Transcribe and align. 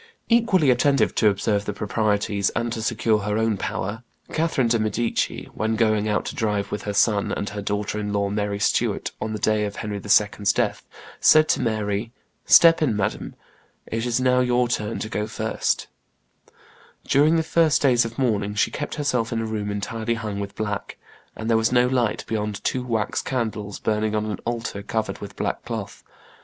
Equally 0.29 0.71
attentive 0.71 1.13
to 1.13 1.29
observe 1.29 1.65
the 1.65 1.73
proprieties 1.73 2.49
and 2.55 2.73
to 2.73 2.81
secure 2.81 3.19
her 3.19 3.37
own 3.37 3.55
power, 3.55 4.01
Catherine 4.33 4.67
de' 4.67 4.79
Medici, 4.79 5.47
when 5.53 5.75
going 5.75 6.09
out 6.09 6.25
to 6.25 6.35
drive 6.35 6.71
with 6.71 6.81
her 6.85 6.93
son 6.95 7.31
and 7.31 7.49
her 7.49 7.61
daughter 7.61 7.99
in 7.99 8.11
law 8.11 8.27
Mary 8.31 8.57
Stuart, 8.57 9.11
on 9.21 9.31
the 9.31 9.37
very 9.39 9.57
day 9.59 9.65
of 9.65 9.75
Henry 9.75 9.97
II.'s 9.97 10.53
death, 10.53 10.87
said 11.19 11.47
to 11.49 11.61
Mary, 11.61 12.11
"Step 12.47 12.81
in, 12.81 12.95
madame; 12.95 13.35
it 13.85 14.07
is 14.07 14.19
now 14.19 14.39
your 14.39 14.67
turn 14.67 14.97
to 14.97 15.07
go 15.07 15.27
first." 15.27 15.85
[Illustration: 17.05 17.35
MARY 17.35 17.43
STUART 17.43 17.81
270] 17.83 17.85
During 17.85 17.95
the 17.95 18.01
first 18.01 18.03
days 18.03 18.03
of 18.03 18.17
mourning 18.17 18.55
she 18.55 18.71
kept 18.71 18.95
herself 18.95 19.31
in 19.31 19.39
a 19.39 19.45
room 19.45 19.69
entirely 19.69 20.15
hung 20.15 20.39
with 20.39 20.55
black; 20.55 20.97
and 21.35 21.47
there 21.47 21.55
was 21.57 21.71
no 21.71 21.85
light 21.85 22.25
beyond 22.25 22.63
two 22.63 22.83
wax 22.83 23.21
candles 23.21 23.77
burning 23.77 24.15
on 24.15 24.25
an 24.25 24.39
altar 24.45 24.81
covered 24.81 25.19
with 25.19 25.35
black 25.35 25.63
cloth. 25.63 26.03